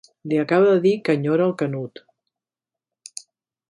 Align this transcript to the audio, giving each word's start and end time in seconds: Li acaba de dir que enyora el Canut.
Li 0.29 0.37
acaba 0.43 0.71
de 0.71 0.79
dir 0.85 0.93
que 1.09 1.15
enyora 1.19 1.47
el 1.51 1.55
Canut. 1.63 2.05